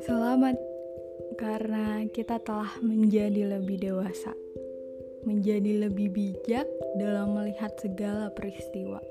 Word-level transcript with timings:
Selamat 0.00 0.56
karena 1.36 2.08
kita 2.16 2.40
telah 2.40 2.80
menjadi 2.80 3.60
lebih 3.60 3.84
dewasa, 3.84 4.32
menjadi 5.28 5.84
lebih 5.84 6.16
bijak 6.16 6.64
dalam 6.96 7.36
melihat 7.36 7.76
segala 7.76 8.32
peristiwa. 8.32 9.04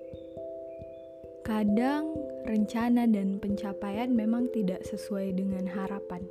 Kadang 1.45 2.17
rencana 2.49 3.05
dan 3.05 3.37
pencapaian 3.37 4.09
memang 4.09 4.49
tidak 4.49 4.81
sesuai 4.89 5.37
dengan 5.37 5.69
harapan. 5.69 6.25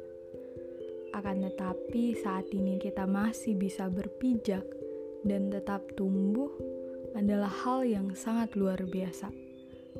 Akan 1.15 1.47
tetapi, 1.47 2.19
saat 2.19 2.51
ini 2.51 2.83
kita 2.83 3.07
masih 3.07 3.55
bisa 3.55 3.87
berpijak 3.87 4.67
dan 5.23 5.55
tetap 5.55 5.87
tumbuh 5.95 6.51
adalah 7.15 7.55
hal 7.55 7.87
yang 7.87 8.19
sangat 8.19 8.59
luar 8.59 8.83
biasa 8.83 9.44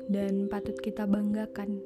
dan 0.09 0.47
patut 0.49 0.77
kita 0.77 1.09
banggakan. 1.09 1.81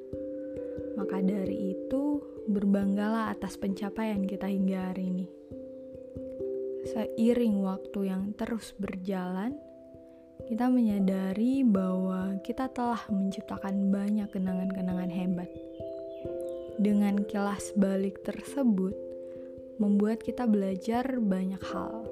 Maka 1.00 1.24
dari 1.24 1.76
itu, 1.76 2.20
berbanggalah 2.50 3.32
atas 3.32 3.56
pencapaian 3.56 4.26
kita 4.26 4.50
hingga 4.50 4.92
hari 4.92 5.04
ini. 5.14 5.28
Seiring 6.90 7.62
waktu 7.62 8.10
yang 8.10 8.34
terus 8.34 8.74
berjalan, 8.76 9.56
kita 10.48 10.72
menyadari 10.72 11.62
bahwa 11.62 12.40
kita 12.42 12.72
telah 12.72 13.04
menciptakan 13.12 13.92
banyak 13.94 14.32
kenangan-kenangan 14.32 15.12
hebat. 15.12 15.52
Dengan 16.80 17.22
kilas 17.28 17.76
balik 17.76 18.24
tersebut, 18.24 18.96
membuat 19.78 20.24
kita 20.24 20.48
belajar 20.48 21.04
banyak 21.20 21.60
hal. 21.72 22.08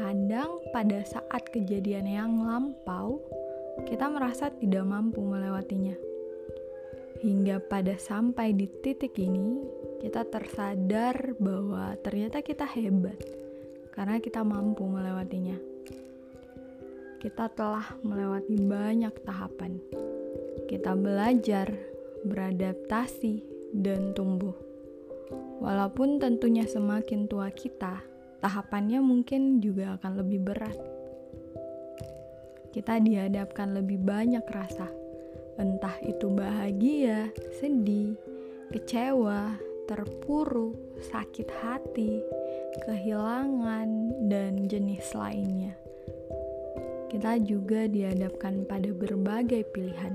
Kadang, 0.00 0.64
pada 0.72 1.04
saat 1.04 1.44
kejadian 1.52 2.08
yang 2.08 2.32
lampau, 2.40 3.20
kita 3.86 4.06
merasa 4.10 4.50
tidak 4.50 4.84
mampu 4.84 5.22
melewatinya. 5.22 5.94
Hingga 7.20 7.60
pada 7.68 8.00
sampai 8.00 8.56
di 8.56 8.64
titik 8.64 9.12
ini, 9.20 9.60
kita 10.00 10.24
tersadar 10.24 11.36
bahwa 11.36 11.92
ternyata 12.00 12.40
kita 12.40 12.64
hebat 12.64 13.20
karena 13.92 14.16
kita 14.16 14.40
mampu 14.40 14.88
melewatinya. 14.88 15.60
Kita 17.20 17.52
telah 17.52 18.00
melewati 18.00 18.56
banyak 18.56 19.12
tahapan. 19.28 19.76
Kita 20.64 20.96
belajar, 20.96 21.68
beradaptasi, 22.24 23.44
dan 23.76 24.16
tumbuh. 24.16 24.56
Walaupun 25.60 26.16
tentunya 26.16 26.64
semakin 26.64 27.28
tua 27.28 27.52
kita, 27.52 28.00
tahapannya 28.40 29.04
mungkin 29.04 29.60
juga 29.60 30.00
akan 30.00 30.24
lebih 30.24 30.40
berat 30.40 30.89
kita 32.70 33.02
dihadapkan 33.02 33.74
lebih 33.74 33.98
banyak 33.98 34.46
rasa, 34.46 34.86
entah 35.58 35.98
itu 36.06 36.30
bahagia, 36.30 37.34
sedih, 37.58 38.14
kecewa, 38.70 39.58
terpuruk, 39.90 40.78
sakit 41.02 41.50
hati, 41.60 42.22
kehilangan, 42.86 44.14
dan 44.30 44.70
jenis 44.70 45.10
lainnya. 45.18 45.74
Kita 47.10 47.42
juga 47.42 47.90
dihadapkan 47.90 48.70
pada 48.70 48.94
berbagai 48.94 49.66
pilihan, 49.74 50.14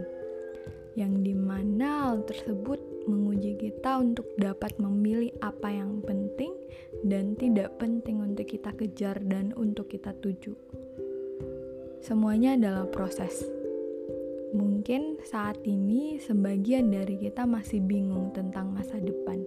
yang 0.96 1.20
di 1.28 1.36
mana 1.36 2.08
hal 2.08 2.24
tersebut 2.24 2.80
menguji 3.06 3.60
kita 3.60 4.00
untuk 4.00 4.26
dapat 4.40 4.80
memilih 4.80 5.36
apa 5.44 5.70
yang 5.70 6.00
penting 6.08 6.56
dan 7.04 7.36
tidak 7.36 7.76
penting 7.78 8.24
untuk 8.24 8.48
kita 8.48 8.72
kejar 8.74 9.20
dan 9.28 9.52
untuk 9.60 9.92
kita 9.92 10.16
tuju. 10.24 10.56
Semuanya 12.06 12.54
adalah 12.54 12.86
proses. 12.86 13.42
Mungkin 14.54 15.26
saat 15.26 15.58
ini 15.66 16.22
sebagian 16.22 16.94
dari 16.94 17.18
kita 17.18 17.50
masih 17.50 17.82
bingung 17.82 18.30
tentang 18.30 18.70
masa 18.70 19.02
depan, 19.02 19.42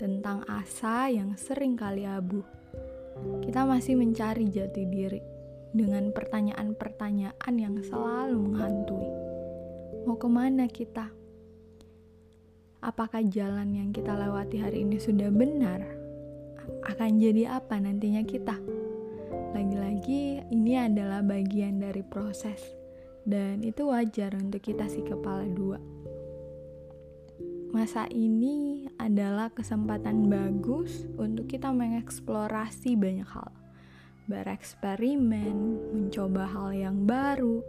tentang 0.00 0.40
asa 0.48 1.12
yang 1.12 1.36
sering 1.36 1.76
kali 1.76 2.08
abu. 2.08 2.40
Kita 3.44 3.68
masih 3.68 4.00
mencari 4.00 4.48
jati 4.48 4.88
diri 4.88 5.20
dengan 5.76 6.16
pertanyaan-pertanyaan 6.16 7.54
yang 7.60 7.76
selalu 7.84 8.40
menghantui. 8.40 9.12
Mau 10.08 10.16
ke 10.16 10.32
mana 10.32 10.72
kita? 10.72 11.12
Apakah 12.80 13.20
jalan 13.28 13.76
yang 13.76 13.92
kita 13.92 14.16
lewati 14.16 14.64
hari 14.64 14.80
ini 14.80 14.96
sudah 14.96 15.28
benar? 15.28 15.84
Akan 16.88 17.20
jadi 17.20 17.60
apa 17.60 17.76
nantinya 17.76 18.24
kita? 18.24 18.85
Lagi-lagi 19.54 20.42
ini 20.50 20.74
adalah 20.74 21.22
bagian 21.22 21.78
dari 21.78 22.02
proses 22.02 22.62
dan 23.26 23.60
itu 23.66 23.90
wajar 23.90 24.34
untuk 24.38 24.62
kita 24.62 24.86
si 24.86 25.02
kepala 25.02 25.44
dua. 25.50 25.82
Masa 27.74 28.08
ini 28.08 28.88
adalah 28.96 29.52
kesempatan 29.52 30.32
bagus 30.32 31.04
untuk 31.20 31.50
kita 31.50 31.68
mengeksplorasi 31.74 32.96
banyak 32.96 33.28
hal. 33.28 33.52
Bereksperimen, 34.30 35.56
mencoba 35.92 36.48
hal 36.48 36.72
yang 36.72 37.04
baru, 37.04 37.60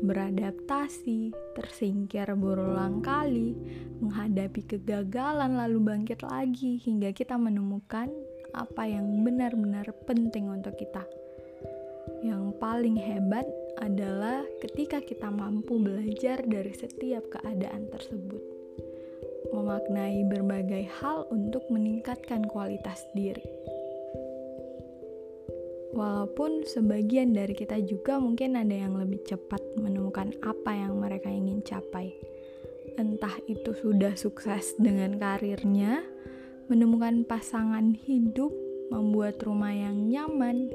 beradaptasi, 0.00 1.34
tersingkir 1.52 2.32
berulang 2.40 3.04
kali, 3.04 3.52
menghadapi 4.00 4.64
kegagalan 4.64 5.60
lalu 5.60 5.78
bangkit 5.82 6.24
lagi 6.24 6.80
hingga 6.80 7.12
kita 7.12 7.36
menemukan 7.36 8.08
apa 8.56 8.82
yang 8.88 9.22
benar-benar 9.22 9.92
penting 10.08 10.48
untuk 10.48 10.74
kita. 10.80 11.04
Yang 12.20 12.60
paling 12.60 13.00
hebat 13.00 13.48
adalah 13.80 14.44
ketika 14.60 15.00
kita 15.00 15.32
mampu 15.32 15.80
belajar 15.80 16.44
dari 16.44 16.68
setiap 16.76 17.32
keadaan 17.32 17.88
tersebut, 17.88 18.42
memaknai 19.56 20.28
berbagai 20.28 20.84
hal 21.00 21.24
untuk 21.32 21.64
meningkatkan 21.72 22.44
kualitas 22.44 23.08
diri. 23.16 23.44
Walaupun 25.96 26.68
sebagian 26.68 27.34
dari 27.34 27.56
kita 27.56 27.80
juga 27.82 28.20
mungkin 28.22 28.54
ada 28.54 28.76
yang 28.76 28.94
lebih 29.00 29.24
cepat 29.26 29.64
menemukan 29.80 30.30
apa 30.44 30.76
yang 30.76 31.00
mereka 31.00 31.32
ingin 31.32 31.64
capai, 31.64 32.14
entah 33.00 33.34
itu 33.48 33.74
sudah 33.74 34.14
sukses 34.14 34.76
dengan 34.78 35.16
karirnya, 35.18 36.04
menemukan 36.70 37.26
pasangan 37.26 37.96
hidup, 38.06 38.54
membuat 38.94 39.42
rumah 39.42 39.74
yang 39.74 40.06
nyaman, 40.06 40.70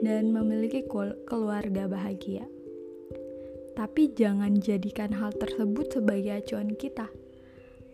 dan 0.00 0.32
memiliki 0.32 0.84
keluarga 1.28 1.84
bahagia. 1.86 2.48
Tapi 3.76 4.12
jangan 4.12 4.60
jadikan 4.60 5.14
hal 5.16 5.32
tersebut 5.32 6.00
sebagai 6.00 6.42
acuan 6.44 6.76
kita. 6.76 7.08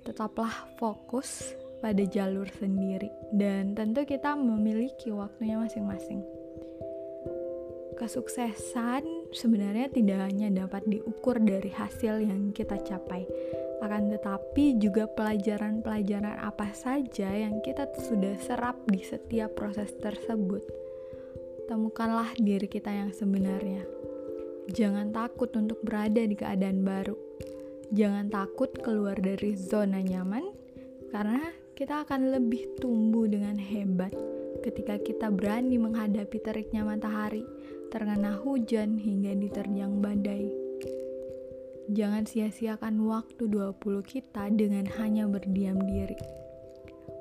Tetaplah 0.02 0.66
fokus 0.78 1.54
pada 1.82 2.02
jalur 2.02 2.48
sendiri 2.56 3.10
dan 3.34 3.76
tentu 3.76 4.02
kita 4.02 4.34
memiliki 4.34 5.12
waktunya 5.12 5.58
masing-masing. 5.60 6.22
Kesuksesan 7.96 9.32
sebenarnya 9.32 9.88
tidak 9.88 10.28
hanya 10.28 10.52
dapat 10.52 10.84
diukur 10.84 11.40
dari 11.40 11.72
hasil 11.72 12.20
yang 12.20 12.52
kita 12.52 12.76
capai, 12.84 13.24
akan 13.80 14.12
tetapi 14.12 14.76
juga 14.76 15.08
pelajaran-pelajaran 15.08 16.36
apa 16.44 16.76
saja 16.76 17.32
yang 17.32 17.64
kita 17.64 17.88
sudah 17.96 18.36
serap 18.36 18.76
di 18.90 19.00
setiap 19.00 19.56
proses 19.56 19.96
tersebut 19.96 20.85
temukanlah 21.66 22.30
diri 22.38 22.70
kita 22.70 22.94
yang 22.94 23.10
sebenarnya. 23.10 23.82
Jangan 24.70 25.10
takut 25.10 25.50
untuk 25.58 25.82
berada 25.82 26.22
di 26.22 26.34
keadaan 26.38 26.86
baru. 26.86 27.14
Jangan 27.94 28.30
takut 28.30 28.70
keluar 28.82 29.18
dari 29.18 29.54
zona 29.54 30.02
nyaman, 30.02 30.42
karena 31.10 31.42
kita 31.78 32.06
akan 32.06 32.34
lebih 32.34 32.78
tumbuh 32.82 33.30
dengan 33.30 33.58
hebat 33.58 34.10
ketika 34.62 34.98
kita 34.98 35.30
berani 35.30 35.78
menghadapi 35.78 36.38
teriknya 36.42 36.82
matahari, 36.82 37.46
terkena 37.94 38.34
hujan 38.42 38.98
hingga 38.98 39.38
diterjang 39.38 40.02
badai. 40.02 40.50
Jangan 41.86 42.26
sia-siakan 42.26 43.06
waktu 43.06 43.46
20 43.46 43.78
kita 44.02 44.50
dengan 44.50 44.90
hanya 44.98 45.30
berdiam 45.30 45.78
diri. 45.78 46.18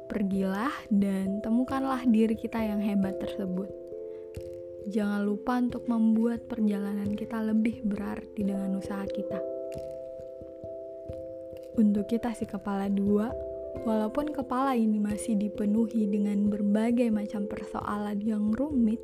Pergilah 0.09 0.74
dan 0.89 1.45
temukanlah 1.45 2.01
diri 2.09 2.33
kita 2.33 2.57
yang 2.57 2.81
hebat 2.81 3.21
tersebut 3.21 3.85
jangan 4.86 5.26
lupa 5.26 5.58
untuk 5.58 5.90
membuat 5.90 6.46
perjalanan 6.46 7.18
kita 7.18 7.42
lebih 7.42 7.82
berarti 7.82 8.42
dengan 8.46 8.78
usaha 8.78 9.02
kita. 9.06 9.40
Untuk 11.76 12.08
kita 12.08 12.32
si 12.38 12.48
kepala 12.48 12.88
dua, 12.88 13.34
walaupun 13.84 14.32
kepala 14.32 14.78
ini 14.78 15.02
masih 15.02 15.36
dipenuhi 15.36 16.08
dengan 16.08 16.48
berbagai 16.48 17.12
macam 17.12 17.50
persoalan 17.50 18.22
yang 18.24 18.54
rumit 18.56 19.02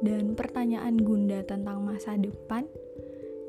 dan 0.00 0.32
pertanyaan 0.32 0.96
gunda 0.96 1.44
tentang 1.44 1.84
masa 1.84 2.16
depan, 2.16 2.64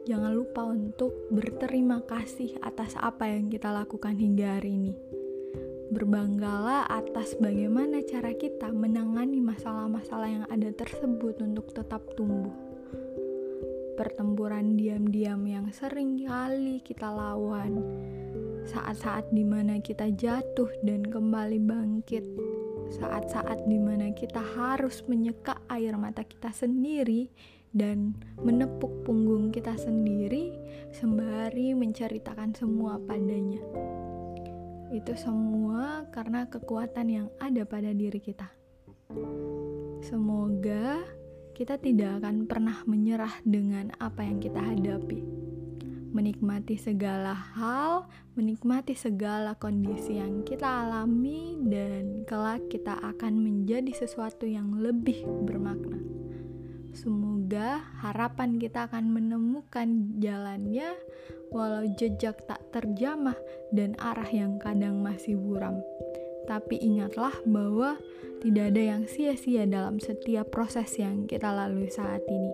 jangan 0.10 0.36
lupa 0.36 0.68
untuk 0.68 1.16
berterima 1.32 2.04
kasih 2.04 2.60
atas 2.60 2.98
apa 3.00 3.32
yang 3.32 3.48
kita 3.48 3.72
lakukan 3.72 4.18
hingga 4.20 4.60
hari 4.60 4.76
ini 4.76 5.14
Berbanggalah 5.95 6.92
atas 6.92 7.39
bagaimana 7.39 8.03
cara 8.03 8.36
kita 8.36 8.68
menangani 8.68 9.39
masalah-masalah 9.39 10.27
yang 10.27 10.45
ada 10.51 10.68
tersebut 10.75 11.39
untuk 11.39 11.71
tetap 11.71 12.03
tumbuh. 12.19 12.51
pertempuran 13.95 14.75
diam-diam 14.75 15.39
yang 15.47 15.71
sering 15.71 16.19
kali 16.19 16.83
kita 16.83 17.07
lawan, 17.07 17.80
saat-saat 18.68 19.31
di 19.31 19.47
mana 19.47 19.80
kita 19.80 20.12
jatuh 20.12 20.68
dan 20.83 21.07
kembali 21.07 21.63
bangkit, 21.63 22.27
saat-saat 22.91 23.63
di 23.63 23.80
mana 23.80 24.12
kita 24.12 24.44
harus 24.44 25.00
menyeka 25.07 25.63
air 25.71 25.95
mata 25.95 26.27
kita 26.27 26.51
sendiri 26.51 27.31
dan 27.71 28.19
menepuk 28.44 29.07
punggung 29.07 29.56
kita 29.56 29.80
sendiri 29.80 30.59
sembari 30.91 31.71
menceritakan 31.71 32.51
semua 32.51 33.00
padanya. 33.00 33.63
Itu 34.94 35.18
semua 35.18 36.06
karena 36.14 36.46
kekuatan 36.46 37.08
yang 37.10 37.28
ada 37.42 37.66
pada 37.66 37.90
diri 37.94 38.22
kita. 38.22 38.50
Semoga 40.06 41.02
kita 41.56 41.80
tidak 41.80 42.22
akan 42.22 42.46
pernah 42.46 42.84
menyerah 42.84 43.32
dengan 43.48 43.90
apa 43.98 44.28
yang 44.28 44.44
kita 44.44 44.60
hadapi. 44.60 45.24
Menikmati 46.16 46.80
segala 46.80 47.36
hal, 47.36 48.08
menikmati 48.40 48.96
segala 48.96 49.56
kondisi 49.60 50.16
yang 50.20 50.48
kita 50.48 50.88
alami, 50.88 51.60
dan 51.68 52.24
kelak 52.24 52.72
kita 52.72 52.96
akan 53.04 53.40
menjadi 53.40 53.92
sesuatu 53.92 54.48
yang 54.48 54.80
lebih 54.80 55.28
bermakna. 55.44 56.14
Semoga 56.95 57.83
harapan 58.00 58.56
kita 58.56 58.88
akan 58.88 59.12
menemukan 59.12 60.15
jalannya, 60.24 60.95
walau 61.51 61.83
jejak 62.00 62.39
tak 62.47 62.63
terjamah 62.71 63.36
dan 63.75 64.00
arah 64.00 64.31
yang 64.31 64.56
kadang 64.63 65.03
masih 65.03 65.36
buram. 65.36 65.83
Tapi 66.47 66.80
ingatlah 66.80 67.36
bahwa 67.44 68.00
tidak 68.39 68.71
ada 68.71 68.95
yang 68.95 69.03
sia-sia 69.12 69.68
dalam 69.68 70.00
setiap 70.00 70.56
proses 70.56 70.88
yang 70.95 71.27
kita 71.27 71.51
lalui 71.51 71.92
saat 71.92 72.24
ini. 72.31 72.53